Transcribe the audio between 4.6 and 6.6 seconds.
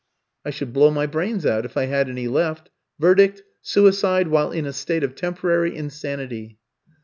a state of temporary insanity."